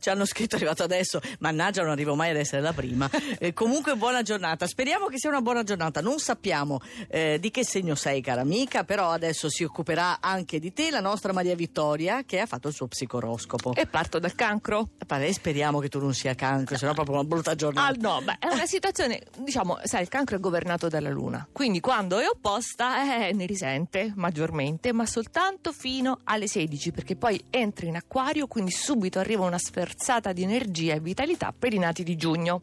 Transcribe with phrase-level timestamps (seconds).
[0.00, 3.08] Ci hanno scritto, è arrivato adesso, mannaggia non arrivo mai ad essere la prima.
[3.42, 6.00] Eh, comunque buona giornata, speriamo che sia una buona giornata.
[6.00, 10.72] Non sappiamo eh, di che segno sei cara amica, però adesso si occuperà anche di
[10.72, 13.74] te la nostra Maria Vittoria che ha fatto il suo psicoroscopo.
[13.74, 14.88] E parto dal cancro.
[15.06, 17.88] E speriamo che tu non sia cancro, sennò è proprio una brutta giornata.
[17.88, 21.80] Ah no, beh, è una situazione, diciamo, sai, il cancro è governato dalla luna, quindi
[21.80, 27.86] quando è opposta eh, ne risente maggiormente, ma soltanto fino alle 16, perché poi entra
[27.86, 29.58] in acquario, quindi subito arriva una
[29.94, 32.62] sferzata di energia e vitalità per i nati di giugno.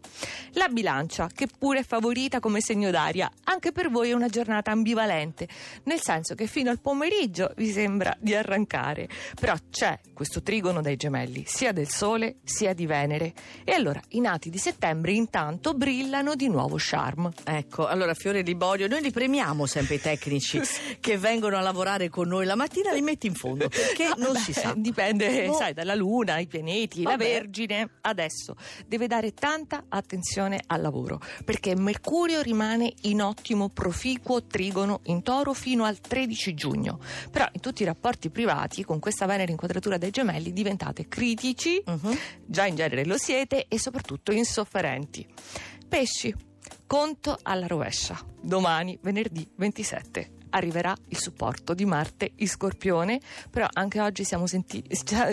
[0.53, 4.71] La bilancia, che pure è favorita come segno d'aria, anche per voi è una giornata
[4.71, 5.47] ambivalente,
[5.83, 9.09] nel senso che fino al pomeriggio vi sembra di arrancare,
[9.39, 13.33] però c'è questo trigono dai gemelli, sia del Sole sia di Venere.
[13.65, 17.31] E allora i nati di settembre intanto brillano di nuovo charme.
[17.43, 20.61] Ecco, allora Fiore Liborio, noi li premiamo sempre i tecnici
[21.01, 24.31] che vengono a lavorare con noi la mattina, li metti in fondo, perché Ah, non
[24.33, 24.73] beh, si sa.
[24.77, 25.53] Dipende, No.
[25.55, 27.16] sai, dalla Luna, i pianeti, Vabbè.
[27.17, 27.89] Vergine.
[28.01, 35.23] Adesso deve dare tanta attenzione al lavoro, perché Mercurio rimane in ottimo proficuo trigono in
[35.23, 36.99] toro fino al 13 giugno.
[37.31, 41.81] Però in tutti i rapporti privati, con questa Venere in quadratura dei gemelli, diventate critici,
[41.85, 42.17] Mhm.
[42.45, 45.27] già in genere lo siete, e soprattutto insofferenti.
[45.87, 46.33] Pesci,
[46.85, 48.17] conto alla rovescia.
[48.41, 50.35] Domani, venerdì 27.
[50.51, 54.83] Arriverà il supporto di Marte in Scorpione, però anche oggi siamo senti-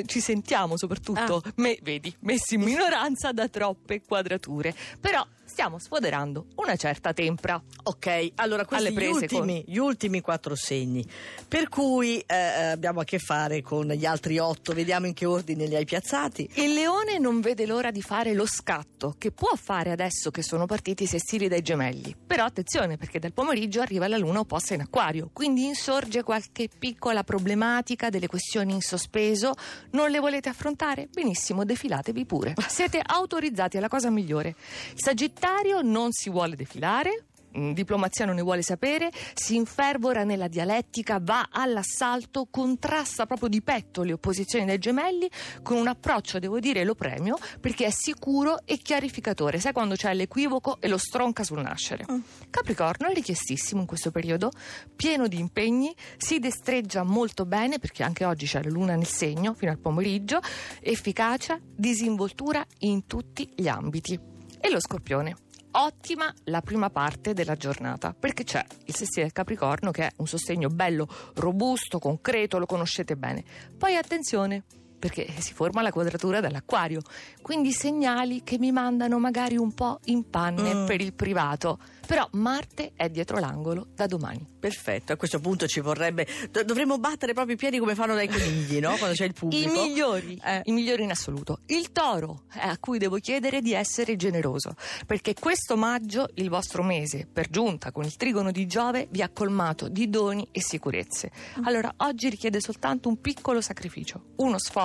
[0.06, 4.74] ci sentiamo soprattutto, me- vedi, messi in minoranza da troppe quadrature.
[5.00, 7.62] Però stiamo sfoderando una certa tempra.
[7.84, 11.06] Ok, allora questi gli ultimi, gli ultimi quattro segni,
[11.46, 15.66] per cui eh, abbiamo a che fare con gli altri otto, vediamo in che ordine
[15.66, 16.50] li hai piazzati.
[16.54, 20.66] Il leone non vede l'ora di fare lo scatto che può fare adesso che sono
[20.66, 22.16] partiti i sestili dai gemelli.
[22.26, 27.24] Però attenzione perché dal pomeriggio arriva la luna opposta in acquario, quindi insorge qualche piccola
[27.24, 29.52] problematica delle questioni in sospeso.
[29.90, 31.08] Non le volete affrontare?
[31.12, 32.54] Benissimo, defilatevi pure.
[32.68, 34.54] Siete autorizzati, è la cosa migliore.
[34.94, 37.24] Sagittario non si vuole defilare.
[37.56, 43.62] Mm, Diplomazia non ne vuole sapere, si infervora nella dialettica, va all'assalto, contrasta proprio di
[43.62, 45.30] petto le opposizioni dei gemelli
[45.62, 49.60] con un approccio, devo dire, lo premio perché è sicuro e chiarificatore.
[49.60, 52.04] Sai quando c'è l'equivoco e lo stronca sul nascere.
[52.50, 54.50] Capricorno è richiestissimo in questo periodo,
[54.94, 59.54] pieno di impegni, si destreggia molto bene perché anche oggi c'è la luna nel segno
[59.54, 60.40] fino al pomeriggio,
[60.80, 64.18] efficacia, disinvoltura in tutti gli ambiti.
[64.60, 65.43] E lo scorpione.
[65.76, 70.26] Ottima la prima parte della giornata perché c'è il sestile del Capricorno che è un
[70.28, 73.42] sostegno bello, robusto, concreto, lo conoscete bene.
[73.76, 74.62] Poi attenzione
[74.98, 77.00] perché si forma la quadratura dell'acquario,
[77.42, 80.86] quindi segnali che mi mandano magari un po' in panne Mm.
[80.86, 81.78] per il privato.
[82.06, 84.46] Però Marte è dietro l'angolo da domani.
[84.60, 86.26] Perfetto, a questo punto ci vorrebbe.
[86.50, 88.94] do- dovremmo battere proprio i piedi come fanno dai conigli, no?
[88.96, 89.72] Quando c'è il I pubblico.
[89.72, 90.60] migliori, Eh.
[90.64, 91.60] i migliori in assoluto.
[91.66, 94.74] Il toro, è a cui devo chiedere di essere generoso,
[95.06, 99.30] perché questo maggio, il vostro mese, per giunta con il trigono di Giove, vi ha
[99.30, 101.30] colmato di doni e sicurezze.
[101.64, 104.83] Allora, oggi richiede soltanto un piccolo sacrificio, uno sforzo,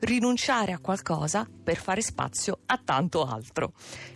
[0.00, 3.72] rinunciare a qualcosa per fare spazio a tanto altro.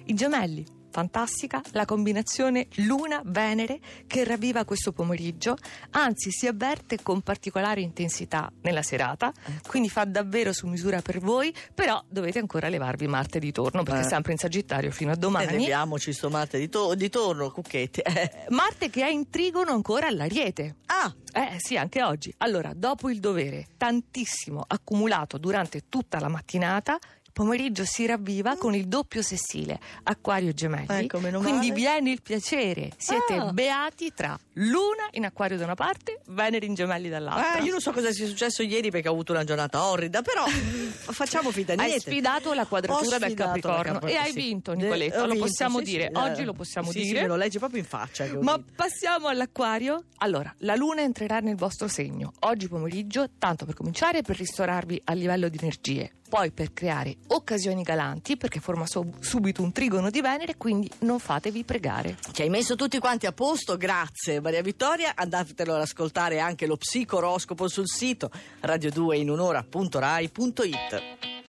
[0.07, 0.81] I gemelli.
[0.93, 5.57] Fantastica la combinazione Luna-Venere che ravviva questo pomeriggio,
[5.93, 9.33] anzi si avverte con particolare intensità nella serata,
[9.67, 14.01] quindi fa davvero su misura per voi, però dovete ancora levarvi Marte di torno perché
[14.01, 14.05] Eh.
[14.05, 15.53] è sempre in Sagittario fino a domani.
[15.53, 18.01] leviamoci sto Marte di, to- di torno, cucchetti.
[18.01, 18.45] Eh.
[18.51, 20.77] Marte che è in trigono ancora all'Ariete.
[21.05, 22.33] Ah, Eh sì, anche oggi.
[22.39, 26.97] Allora, dopo il dovere tantissimo accumulato durante tutta la mattinata,
[27.33, 30.87] pomeriggio si ravviva con il doppio sessile, Acquario e Gemelli.
[31.05, 31.81] Ecco, meno Quindi male.
[31.81, 32.91] viene il piacere.
[32.97, 33.53] Siete Ah.
[33.53, 37.59] beati tra Luna in Acquario da una parte, Venere in Gemelli dall'altra.
[37.59, 40.45] eh, io non so cosa sia successo ieri perché ho avuto una giornata orrida, però
[41.13, 42.11] facciamo finta di Hai niente.
[42.11, 44.41] sfidato la quadratura Ho del sfidato la Capricorno Capri- e hai sì.
[44.41, 45.19] vinto, Eh, Nicoletta.
[45.23, 46.11] ho Lo vinto, possiamo sì, dire.
[46.13, 47.17] sì, Oggi eh, lo possiamo sì, dire.
[47.17, 48.25] Sì, me lo legge proprio in faccia.
[48.27, 48.73] che ho Ma vinto.
[48.77, 50.05] passiamo all'acquario.
[50.19, 55.13] Allora, la luna entrerà nel vostro segno oggi pomeriggio, tanto per cominciare per ristorarvi a
[55.15, 60.23] livello di energie, poi per creare occasioni galanti, perché forma so- subito un trigono di
[60.23, 62.17] Venere, quindi non fatevi pregare.
[62.33, 65.13] Ci hai messo tutti quanti a posto, grazie Maria Vittoria.
[65.15, 68.31] Andatelo ad ascoltare anche lo psicoroscopo sul sito
[68.63, 71.32] radio2inunora.rai.it.